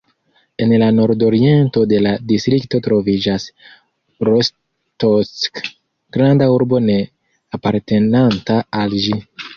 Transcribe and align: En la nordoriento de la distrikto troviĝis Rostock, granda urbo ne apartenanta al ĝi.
En 0.63 0.71
la 0.83 0.85
nordoriento 0.99 1.81
de 1.91 1.99
la 2.05 2.13
distrikto 2.31 2.79
troviĝis 2.87 3.45
Rostock, 4.29 5.63
granda 6.19 6.49
urbo 6.55 6.81
ne 6.87 6.97
apartenanta 7.59 8.61
al 8.83 8.99
ĝi. 9.07 9.21